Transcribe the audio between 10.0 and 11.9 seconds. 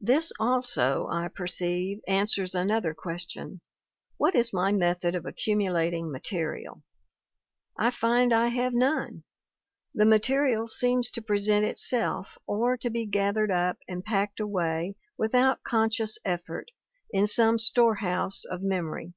material seems to present